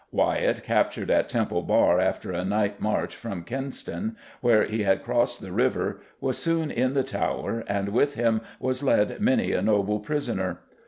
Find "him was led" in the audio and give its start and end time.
8.15-9.19